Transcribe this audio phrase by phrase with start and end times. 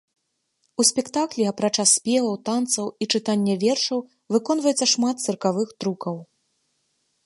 [0.83, 3.99] У спектаклі, апрача спеваў, танцаў і чытання вершаў,
[4.37, 6.15] выконваецца шмат цыркавых трукаў.